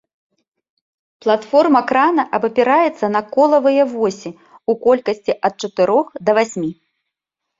[1.23, 6.71] Платформа крана абапіраецца на колавыя восі ў колькасці ад чатырох да васьмі.